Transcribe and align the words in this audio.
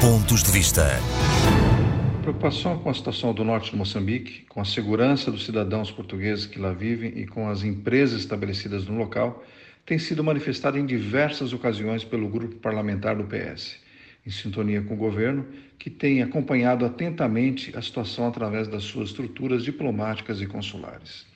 Pontos 0.00 0.42
de 0.42 0.50
Vista. 0.50 0.98
Preocupação 2.22 2.78
com 2.78 2.88
a 2.88 2.94
situação 2.94 3.34
do 3.34 3.44
norte 3.44 3.72
de 3.72 3.76
Moçambique, 3.76 4.46
com 4.48 4.58
a 4.58 4.64
segurança 4.64 5.30
dos 5.30 5.44
cidadãos 5.44 5.90
portugueses 5.90 6.46
que 6.46 6.58
lá 6.58 6.72
vivem 6.72 7.12
e 7.18 7.26
com 7.26 7.50
as 7.50 7.62
empresas 7.62 8.20
estabelecidas 8.20 8.86
no 8.86 8.96
local, 8.96 9.44
tem 9.84 9.98
sido 9.98 10.24
manifestada 10.24 10.78
em 10.78 10.86
diversas 10.86 11.52
ocasiões 11.52 12.02
pelo 12.02 12.30
grupo 12.30 12.56
parlamentar 12.56 13.14
do 13.14 13.24
PS, 13.24 13.76
em 14.26 14.30
sintonia 14.30 14.80
com 14.80 14.94
o 14.94 14.96
governo, 14.96 15.46
que 15.78 15.90
tem 15.90 16.22
acompanhado 16.22 16.86
atentamente 16.86 17.76
a 17.76 17.82
situação 17.82 18.26
através 18.26 18.68
das 18.68 18.84
suas 18.84 19.10
estruturas 19.10 19.62
diplomáticas 19.62 20.40
e 20.40 20.46
consulares. 20.46 21.26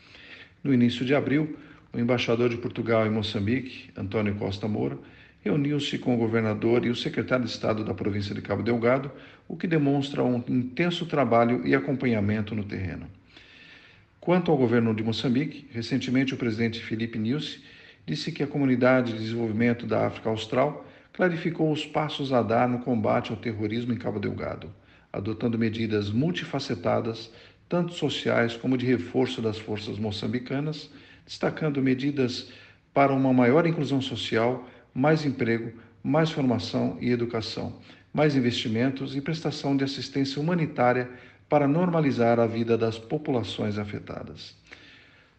No 0.63 0.73
início 0.73 1.05
de 1.05 1.15
abril, 1.15 1.55
o 1.93 1.99
embaixador 1.99 2.49
de 2.49 2.57
Portugal 2.57 3.07
em 3.07 3.11
Moçambique, 3.11 3.91
Antônio 3.95 4.35
Costa 4.37 4.67
Moura, 4.67 4.97
reuniu-se 5.45 5.99
com 5.99 6.15
o 6.15 6.19
governador 6.19 6.87
e 6.87 6.91
o 6.91 6.97
secretário 6.97 7.45
de 7.45 7.51
Estado 7.51 7.85
da 7.85 7.93
província 7.93 8.35
de 8.35 8.41
Cabo 8.41 8.63
Delgado, 8.63 9.13
o 9.47 9.57
que 9.57 9.67
demonstra 9.67 10.25
um 10.25 10.43
intenso 10.49 11.05
trabalho 11.05 11.67
e 11.67 11.75
acompanhamento 11.75 12.55
no 12.55 12.65
terreno. 12.65 13.07
Quanto 14.19 14.51
ao 14.51 14.57
governo 14.57 14.95
de 14.95 15.05
Moçambique, 15.05 15.69
recentemente 15.71 16.33
o 16.33 16.39
presidente 16.39 16.81
Felipe 16.81 17.19
Nilce 17.19 17.63
disse 18.07 18.33
que 18.33 18.43
a 18.43 18.47
Comunidade 18.47 19.13
de 19.13 19.19
Desenvolvimento 19.19 19.87
da 19.87 20.07
África 20.07 20.31
Austral 20.31 20.87
clarificou 21.13 21.71
os 21.71 21.85
passos 21.85 22.33
a 22.33 22.43
dar 22.43 22.67
no 22.67 22.79
combate 22.79 23.31
ao 23.31 23.37
terrorismo 23.37 23.93
em 23.93 23.99
Cabo 23.99 24.19
Delgado, 24.19 24.73
adotando 25.13 25.59
medidas 25.59 26.11
multifacetadas, 26.11 27.31
tanto 27.69 27.93
sociais 27.93 28.57
como 28.57 28.79
de 28.79 28.87
reforço 28.87 29.43
das 29.43 29.59
forças 29.59 29.99
moçambicanas, 29.99 30.91
destacando 31.27 31.83
medidas 31.83 32.51
para 32.95 33.13
uma 33.13 33.33
maior 33.33 33.67
inclusão 33.67 34.01
social 34.01 34.67
mais 34.95 35.25
emprego, 35.27 35.73
mais 36.03 36.31
formação 36.31 36.97
e 37.01 37.11
educação, 37.11 37.75
mais 38.13 38.37
investimentos 38.37 39.17
e 39.17 39.21
prestação 39.21 39.77
de 39.77 39.83
assistência 39.83 40.41
humanitária 40.41 41.11
para 41.49 41.67
normalizar 41.67 42.39
a 42.39 42.47
vida 42.47 42.79
das 42.79 42.97
populações 42.99 43.77
afetadas. 43.77 44.55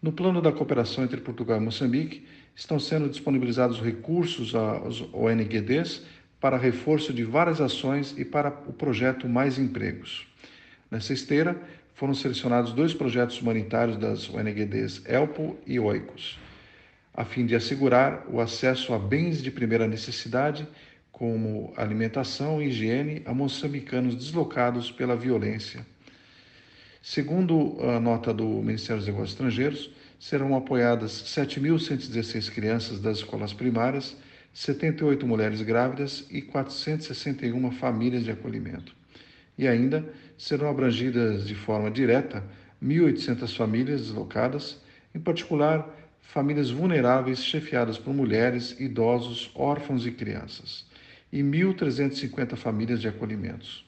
No 0.02 0.12
plano 0.12 0.42
da 0.42 0.52
cooperação 0.52 1.04
entre 1.04 1.22
Portugal 1.22 1.58
e 1.58 1.64
Moçambique, 1.64 2.28
estão 2.56 2.80
sendo 2.80 3.10
disponibilizados 3.10 3.80
recursos 3.80 4.54
aos 4.54 5.02
ONGDs 5.14 6.04
para 6.40 6.58
reforço 6.58 7.14
de 7.14 7.24
várias 7.24 7.62
ações 7.62 8.14
e 8.18 8.26
para 8.26 8.50
o 8.68 8.74
projeto 8.74 9.28
Mais 9.28 9.58
Empregos. 9.58 10.28
Nessa 10.92 11.14
esteira, 11.14 11.60
foram 11.94 12.14
selecionados 12.14 12.74
dois 12.74 12.94
projetos 12.94 13.42
humanitários 13.42 13.98
das 13.98 14.30
ONGDs 14.30 15.02
ELPO 15.06 15.58
e 15.66 15.80
OICOS 15.80 16.38
a 17.16 17.24
fim 17.24 17.46
de 17.46 17.56
assegurar 17.56 18.26
o 18.30 18.42
acesso 18.42 18.94
a 18.94 19.00
bens 19.00 19.42
de 19.42 19.50
primeira 19.50 19.88
necessidade, 19.88 20.68
como 21.12 21.74
alimentação 21.78 22.62
e 22.62 22.68
higiene, 22.68 23.22
a 23.26 23.34
moçambicanos 23.34 24.16
deslocados 24.16 24.92
pela 24.92 25.16
violência. 25.16 25.86
Segundo 27.02 27.78
a 27.82 28.00
nota 28.02 28.34
do 28.34 28.46
Ministério 28.46 28.98
dos 28.98 29.08
Negócios 29.08 29.32
Estrangeiros, 29.32 29.92
serão 30.20 30.58
apoiadas 30.58 31.12
7.116 31.12 32.52
crianças 32.52 33.00
das 33.00 33.20
escolas 33.20 33.54
primárias, 33.54 34.18
78 34.54 35.26
mulheres 35.26 35.62
grávidas 35.62 36.26
e 36.30 36.42
461 36.42 37.72
famílias 37.72 38.24
de 38.24 38.32
acolhimento. 38.32 38.94
E 39.58 39.68
ainda 39.68 40.06
serão 40.38 40.70
abrangidas 40.70 41.48
de 41.48 41.56
forma 41.56 41.90
direta 41.90 42.44
1.800 42.84 43.56
famílias 43.56 44.02
deslocadas, 44.02 44.82
em 45.14 45.20
particular 45.20 46.05
famílias 46.28 46.70
vulneráveis 46.70 47.44
chefiadas 47.44 47.98
por 47.98 48.14
mulheres, 48.14 48.76
idosos, 48.80 49.52
órfãos 49.56 50.06
e 50.06 50.12
crianças, 50.12 50.86
e 51.32 51.42
1.350 51.42 52.56
famílias 52.56 53.00
de 53.00 53.08
acolhimentos. 53.08 53.86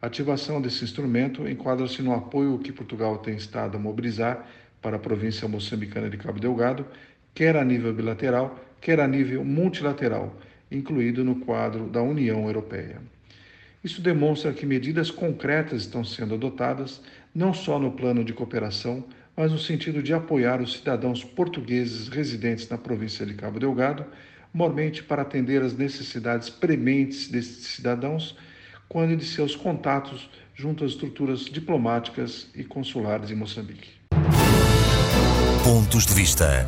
A 0.00 0.06
ativação 0.06 0.60
desse 0.60 0.84
instrumento 0.84 1.48
enquadra-se 1.48 2.02
no 2.02 2.14
apoio 2.14 2.58
que 2.58 2.72
Portugal 2.72 3.18
tem 3.18 3.36
estado 3.36 3.76
a 3.76 3.80
mobilizar 3.80 4.46
para 4.80 4.96
a 4.96 4.98
província 4.98 5.48
moçambicana 5.48 6.08
de 6.08 6.16
Cabo 6.16 6.38
Delgado, 6.38 6.86
quer 7.34 7.56
a 7.56 7.64
nível 7.64 7.92
bilateral, 7.92 8.58
quer 8.80 9.00
a 9.00 9.08
nível 9.08 9.44
multilateral, 9.44 10.38
incluído 10.70 11.24
no 11.24 11.36
quadro 11.36 11.88
da 11.88 12.02
União 12.02 12.46
Europeia. 12.46 13.00
Isso 13.82 14.00
demonstra 14.00 14.52
que 14.52 14.64
medidas 14.64 15.10
concretas 15.10 15.82
estão 15.82 16.04
sendo 16.04 16.34
adotadas, 16.34 17.02
não 17.34 17.52
só 17.52 17.78
no 17.78 17.92
plano 17.92 18.24
de 18.24 18.32
cooperação, 18.32 19.04
mas 19.36 19.50
no 19.50 19.58
sentido 19.58 20.02
de 20.02 20.12
apoiar 20.12 20.60
os 20.60 20.74
cidadãos 20.74 21.24
portugueses 21.24 22.08
residentes 22.08 22.68
na 22.68 22.78
província 22.78 23.26
de 23.26 23.34
Cabo 23.34 23.58
Delgado, 23.58 24.04
mormente 24.52 25.02
para 25.02 25.22
atender 25.22 25.62
às 25.62 25.76
necessidades 25.76 26.48
prementes 26.48 27.28
desses 27.28 27.66
cidadãos 27.66 28.36
quando 28.88 29.16
de 29.16 29.24
seus 29.24 29.56
contatos 29.56 30.30
junto 30.54 30.84
às 30.84 30.92
estruturas 30.92 31.46
diplomáticas 31.46 32.48
e 32.54 32.62
consulares 32.62 33.30
em 33.30 33.34
Moçambique. 33.34 33.90
Pontos 35.64 36.06
de 36.06 36.14
vista. 36.14 36.66